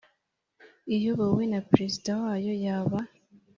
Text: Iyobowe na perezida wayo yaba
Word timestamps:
Iyobowe 0.95 1.43
na 1.51 1.59
perezida 1.69 2.09
wayo 2.21 2.53
yaba 2.65 2.99